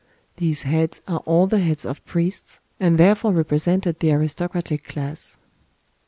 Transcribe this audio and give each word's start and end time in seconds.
These 0.37 0.63
heads 0.63 0.99
are 1.07 1.19
all 1.27 1.45
the 1.45 1.59
heads 1.59 1.85
of 1.85 2.03
priests, 2.07 2.59
and 2.79 2.97
therefore 2.97 3.33
represented 3.33 3.99
the 3.99 4.13
aristocratic 4.13 4.83
class. 4.85 5.37